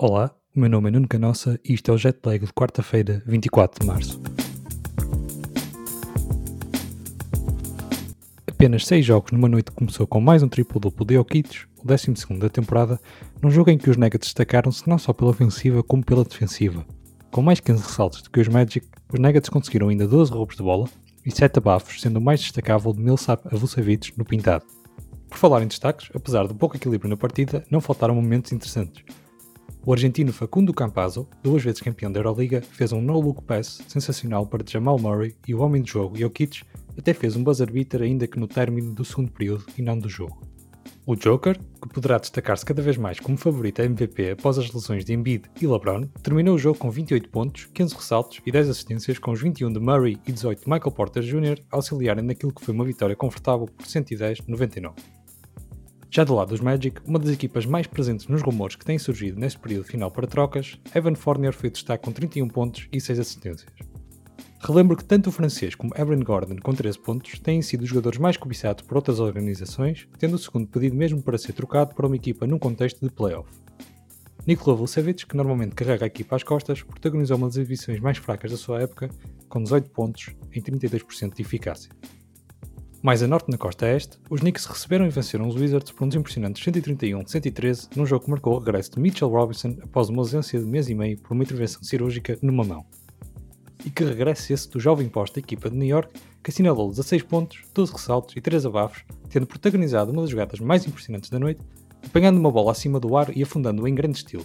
[0.00, 3.80] Olá, o meu nome é Nuno Canossa e isto é o Jetlag de quarta-feira, 24
[3.80, 4.22] de março.
[8.46, 12.48] Apenas 6 jogos numa noite começou com mais um triplo-duplo de Jokic, o 12 da
[12.48, 13.00] temporada,
[13.42, 16.86] num jogo em que os Nuggets destacaram-se não só pela ofensiva como pela defensiva.
[17.32, 20.62] Com mais 15 ressaltos do que os Magic, os Nuggets conseguiram ainda 12 roubos de
[20.62, 20.88] bola
[21.26, 24.64] e 7 abafos, sendo o mais destacável de Millsap a Vucevic no pintado.
[25.28, 29.02] Por falar em destaques, apesar do pouco equilíbrio na partida, não faltaram momentos interessantes.
[29.88, 34.62] O argentino Facundo Campazzo, duas vezes campeão da Euroliga, fez um no-look pass sensacional para
[34.62, 36.62] Jamal Murray e o homem de jogo, Jokic,
[36.98, 40.06] até fez um buzzer beater ainda que no término do segundo período e não do
[40.06, 40.42] jogo.
[41.06, 45.06] O Joker, que poderá destacar-se cada vez mais como favorito a MVP após as lesões
[45.06, 49.18] de Embiid e LeBron, terminou o jogo com 28 pontos, 15 ressaltos e 10 assistências
[49.18, 51.62] com os 21 de Murray e 18 de Michael Porter Jr.
[51.70, 55.17] auxiliarem naquilo que foi uma vitória confortável por 110-99.
[56.10, 59.38] Já do lado dos Magic, uma das equipas mais presentes nos rumores que têm surgido
[59.38, 63.70] neste período final para trocas, Evan Fournier foi destaque com 31 pontos e 6 assistências.
[64.60, 68.18] Relembro que tanto o francês como Aaron Gordon, com 13 pontos, têm sido os jogadores
[68.18, 72.16] mais cobiçados por outras organizações, tendo o segundo pedido mesmo para ser trocado para uma
[72.16, 73.48] equipa num contexto de playoff.
[74.46, 78.50] Nikola Vucevic, que normalmente carrega a equipa às costas, protagonizou uma das exibições mais fracas
[78.50, 79.10] da sua época,
[79.46, 81.90] com 18 pontos em 32% de eficácia.
[83.00, 86.16] Mais a norte na costa este, os Knicks receberam e venceram os Wizards por uns
[86.16, 90.66] impressionantes 131-113 num jogo que marcou o regresso de Mitchell Robinson após uma ausência de
[90.66, 92.84] mês e meio por uma intervenção cirúrgica numa mão
[93.84, 97.22] e que regresse esse do jovem posto da equipa de New York, que assinalou 16
[97.22, 101.60] pontos, 12 ressaltos e 3 abafos, tendo protagonizado uma das jogadas mais impressionantes da noite,
[102.04, 104.44] apanhando uma bola acima do ar e afundando-a em grande estilo.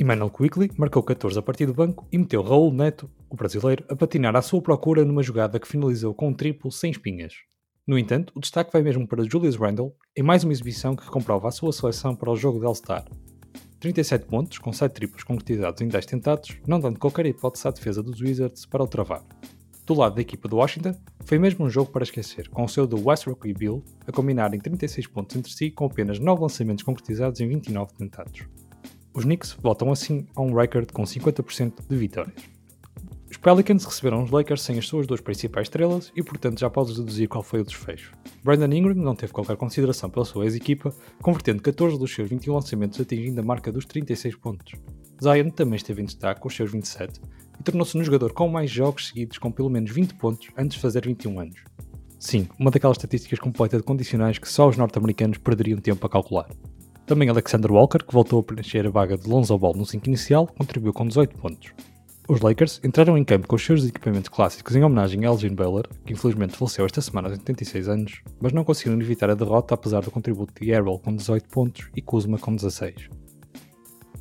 [0.00, 3.94] Emmanuel Quickly marcou 14 a partir do banco e meteu Raul Neto, o brasileiro, a
[3.94, 7.34] patinar à sua procura numa jogada que finalizou com um triplo sem espinhas.
[7.86, 11.48] No entanto, o destaque vai mesmo para Julius Randle, em mais uma exibição que comprova
[11.48, 13.04] a sua seleção para o jogo de All-Star.
[13.80, 18.02] 37 pontos, com 7 triplos concretizados em 10 tentados, não dando qualquer hipótese à defesa
[18.02, 19.22] dos Wizards para o travar.
[19.84, 22.86] Do lado da equipa do Washington, foi mesmo um jogo para esquecer, com o seu
[22.86, 27.40] do Westbrook e Bill a combinarem 36 pontos entre si com apenas 9 lançamentos concretizados
[27.40, 28.46] em 29 tentados.
[29.14, 32.52] Os Knicks voltam assim a um record com 50% de vitórias.
[33.30, 36.96] Os Pelicans receberam os Lakers sem as suas duas principais estrelas e, portanto, já podes
[36.96, 38.12] deduzir qual foi o desfecho.
[38.44, 43.00] Brandon Ingram não teve qualquer consideração pela sua ex-equipa, convertendo 14 dos seus 21 lançamentos
[43.00, 44.72] atingindo a marca dos 36 pontos.
[45.22, 47.20] Zion também esteve em destaque com os seus 27
[47.58, 50.82] e tornou-se no jogador com mais jogos seguidos com pelo menos 20 pontos antes de
[50.82, 51.60] fazer 21 anos.
[52.18, 56.48] Sim, uma daquelas estatísticas completas de condicionais que só os norte-americanos perderiam tempo a calcular.
[57.12, 60.46] Também Alexander Walker, que voltou a preencher a vaga de Lonzo Ball no 5 inicial,
[60.46, 61.74] contribuiu com 18 pontos.
[62.26, 65.86] Os Lakers entraram em campo com os seus equipamentos clássicos em homenagem a Elgin Baylor,
[66.06, 70.00] que infelizmente faleceu esta semana aos 86 anos, mas não conseguiram evitar a derrota apesar
[70.00, 73.10] do contributo de Errol com 18 pontos e Kuzma com 16.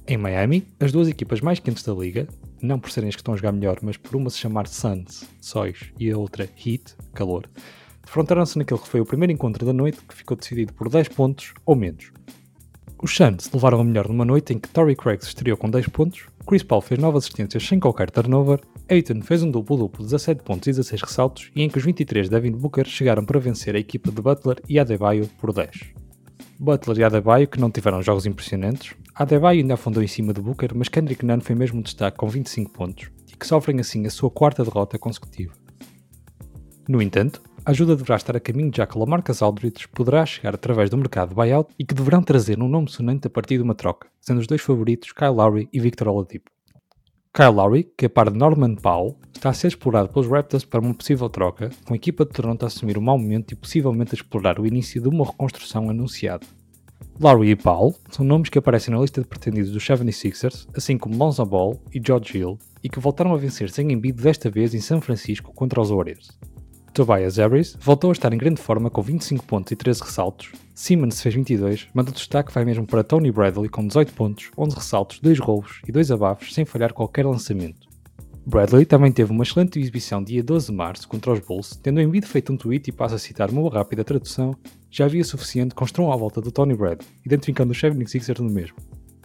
[0.06, 2.28] Em Miami, as duas equipas mais quentes da liga,
[2.62, 5.24] não por serem as que estão a jogar melhor, mas por uma se chamar Suns,
[5.40, 7.50] Sóis, e a outra Heat, calor,
[8.04, 11.54] defrontaram-se naquele que foi o primeiro encontro da noite que ficou decidido por 10 pontos
[11.66, 12.12] ou menos.
[13.02, 15.88] Os Suns levaram a melhor numa noite em que Torrey Craig se estreou com 10
[15.88, 20.44] pontos, Chris Paul fez 9 assistências sem qualquer turnover, Aiton fez um duplo-duplo de 17
[20.44, 23.76] pontos e 16 ressaltos e em que os 23 de Devin Booker chegaram para vencer
[23.76, 25.96] a equipa de Butler e Adebayo por 10.
[26.60, 30.70] Butler e Adebayo que não tiveram jogos impressionantes, Adebayo ainda afundou em cima de Booker,
[30.76, 34.12] mas Kendrick Nunn foi mesmo um destaque com 25 pontos e que sofrem assim a
[34.12, 35.54] sua quarta derrota consecutiva.
[36.88, 40.90] No entanto, a ajuda deverá estar a caminho já que Lamarcus Aldridge poderá chegar através
[40.90, 44.08] do mercado buyout e que deverão trazer um nome sonante a partir de uma troca,
[44.20, 46.50] sendo os dois favoritos Kyle Lowry e Victor Oladipo.
[47.34, 50.82] Kyle Lowry, que a par de Norman Powell, está a ser explorado pelos Raptors para
[50.82, 54.14] uma possível troca, com a equipa de Toronto a assumir um mau momento e possivelmente
[54.14, 56.46] a explorar o início de uma reconstrução anunciada.
[57.20, 61.16] Lowry e Powell são nomes que aparecem na lista de pretendidos dos 76ers, assim como
[61.16, 64.82] Lonzo Ball e George Hill, e que voltaram a vencer sem Embiid desta vez em
[64.82, 66.30] São Francisco contra os Warriors.
[66.94, 70.52] Tobias Harris voltou a estar em grande forma com 25 pontos e 13 ressaltos.
[70.76, 74.76] Simmons fez 22, mas o destaque vai mesmo para Tony Bradley com 18 pontos, 11
[74.76, 77.88] ressaltos, 2 roubos e 2 abafos sem falhar qualquer lançamento.
[78.46, 82.10] Bradley também teve uma excelente exibição dia 12 de março contra os Bulls, tendo em
[82.10, 84.54] vídeo feito um tweet e passa a citar uma rápida tradução,
[84.90, 88.76] já havia suficiente construam à volta do Tony Bradley, identificando os 76ers no mesmo.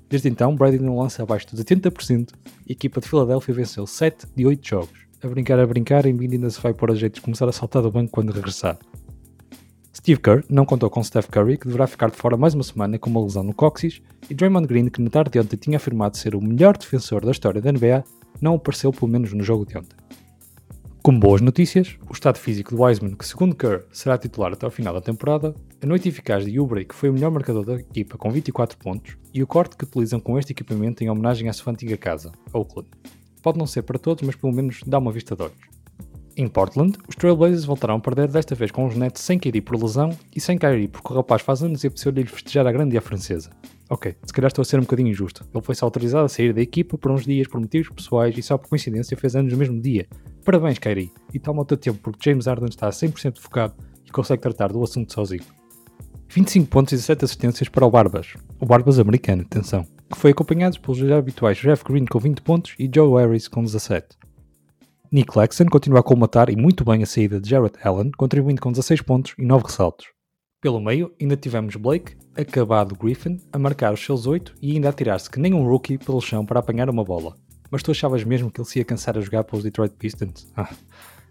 [0.09, 2.29] Desde então, Bradley não lança abaixo dos 80%
[2.65, 6.19] e a equipa de Filadélfia venceu 7 de 8 jogos a brincar, a brincar, em
[6.19, 8.79] ainda se vai pôr a jeito de começar a saltar do banco quando regressar.
[9.95, 12.99] Steve Kerr não contou com Steph Curry, que deverá ficar de fora mais uma semana
[12.99, 16.17] com uma lesão no cóccix, e Draymond Green, que na tarde de ontem tinha afirmado
[16.17, 18.05] ser o melhor defensor da história da NBA,
[18.41, 19.97] não apareceu pelo menos no jogo de ontem.
[21.03, 24.71] Como boas notícias, o estado físico de Wiseman, que segundo Kerr será titular até ao
[24.71, 28.19] final da temporada, A noite eficaz de Ubre, que foi o melhor marcador da equipa
[28.19, 31.73] com 24 pontos, e o corte que utilizam com este equipamento em homenagem à sua
[31.73, 32.89] antiga casa, Oakland.
[33.47, 35.57] Pode não ser para todos, mas pelo menos dá uma vista de olhos.
[36.37, 39.81] Em Portland, os Trailblazers voltarão a perder desta vez com os Nets sem KD por
[39.81, 43.01] lesão e sem Kyrie porque o rapaz faz anos e apeteceu-lhe festejar a grande e
[43.01, 43.51] francesa.
[43.89, 45.47] Ok, se calhar estou a ser um bocadinho injusto.
[45.55, 48.59] Ele foi-se autorizado a sair da equipa por uns dias por motivos pessoais e só
[48.59, 50.09] por coincidência fez anos no mesmo dia.
[50.45, 51.13] Parabéns, Kyrie.
[51.33, 54.83] E toma o teu tempo porque James Harden está 100% focado e consegue tratar do
[54.83, 55.45] assunto sozinho.
[56.31, 58.35] 25 pontos e 17 assistências para o Barbas.
[58.59, 59.87] O Barbas americano, atenção.
[60.11, 64.17] Que foi acompanhado pelos habituais Jeff Green com 20 pontos e Joe Harris com 17.
[65.11, 68.71] Nick Claxton continua a colmatar e muito bem a saída de Jarrett Allen, contribuindo com
[68.71, 70.07] 16 pontos e 9 ressaltos.
[70.61, 74.93] Pelo meio, ainda tivemos Blake, acabado Griffin, a marcar os seus 8 e ainda a
[74.93, 77.37] tirar-se que nem um rookie pelo chão para apanhar uma bola.
[77.71, 80.47] Mas tu achavas mesmo que ele se ia cansar a jogar pelos Detroit Pistons?
[80.57, 80.69] Ah.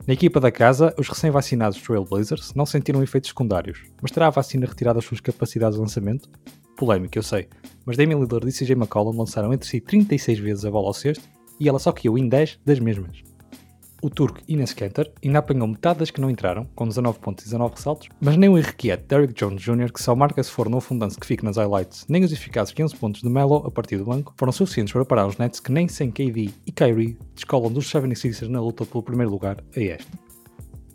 [0.05, 4.67] Na equipa da casa, os recém-vacinados Trailblazers não sentiram efeitos secundários, mas terá a vacina
[4.67, 6.29] retirado as suas capacidades de lançamento?
[6.75, 7.47] Polémico, eu sei,
[7.85, 11.23] mas Damian Lillard e CJ McCollum lançaram entre si 36 vezes a bola ao cesto
[11.59, 13.23] e ela só caiu em 10 das mesmas.
[14.01, 17.47] O turco Ines Kanter ainda apanhou metade das que não entraram, com 19 pontos e
[17.47, 20.77] 19 ressaltos, mas nem o irrequieto Derrick Jones Jr., que só marca se for no
[20.77, 24.05] afundance que fica nas highlights, nem os eficazes 15 pontos de Melo a partir do
[24.05, 27.91] banco foram suficientes para parar os Nets que nem sem KD e Kyrie descolam dos
[27.91, 30.07] 76ers na luta pelo primeiro lugar a este.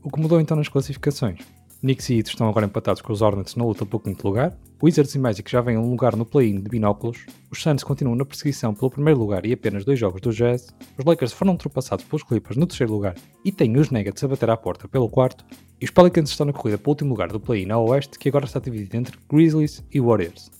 [0.02, 1.40] O que mudou então nas classificações?
[1.82, 4.54] Knicks e Heat estão agora empatados com os Hornets na luta pelo quinto lugar.
[4.82, 7.24] Wizards e Magic já vêm um lugar no play-in de binóculos.
[7.50, 10.74] Os Suns continuam na perseguição pelo primeiro lugar e apenas dois jogos do Jazz.
[10.98, 14.50] Os Lakers foram ultrapassados pelos Clippers no terceiro lugar e têm os Nuggets a bater
[14.50, 15.42] à porta pelo quarto.
[15.80, 18.44] E os Pelicans estão na corrida pelo último lugar do play-in ao oeste, que agora
[18.44, 20.50] está dividido entre Grizzlies e Warriors.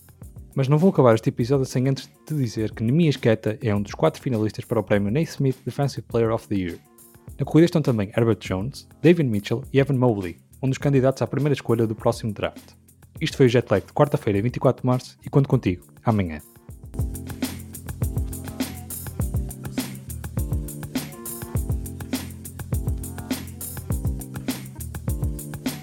[0.54, 3.82] Mas não vou acabar este episódio sem antes de dizer que Nemias Queta é um
[3.82, 6.78] dos quatro finalistas para o prémio Naismith Defensive Player of the Year.
[7.38, 11.26] Na corrida estão também Herbert Jones, David Mitchell e Evan Mobley, um dos candidatos à
[11.26, 12.74] primeira escolha do próximo draft.
[13.20, 16.40] Isto foi o Jetlag de quarta-feira, 24 de março, e conto contigo amanhã.